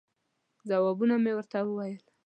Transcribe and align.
ځوابونه 0.69 1.15
مې 1.23 1.31
ورته 1.35 1.59
وویل. 1.63 2.03